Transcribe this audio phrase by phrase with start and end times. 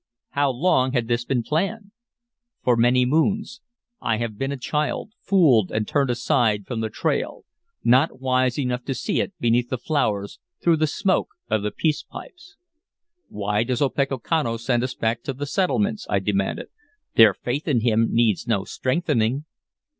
[0.31, 1.91] "How long had this been planned?"
[2.63, 3.61] "For many moons.
[4.01, 7.45] I have been a child, fooled and turned aside from the trail;
[7.83, 12.01] not wise enough to see it beneath the flowers, through the smoke of the peace
[12.01, 12.57] pipes."
[13.29, 16.69] "Why does Opechancanough send us back to the settlements?" I demanded.
[17.13, 19.45] "Their faith in him needs no strengthening."